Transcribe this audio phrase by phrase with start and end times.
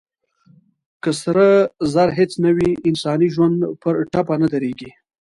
[1.03, 1.47] که سره
[1.93, 4.89] زر هېڅ نه وي، انساني ژوند پر ټپه نه درېږي.